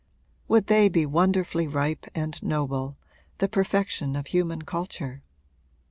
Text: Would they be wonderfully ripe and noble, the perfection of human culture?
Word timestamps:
Would 0.47 0.65
they 0.65 0.89
be 0.89 1.05
wonderfully 1.05 1.67
ripe 1.67 2.07
and 2.15 2.41
noble, 2.41 2.97
the 3.37 3.47
perfection 3.47 4.15
of 4.15 4.25
human 4.25 4.63
culture? 4.63 5.21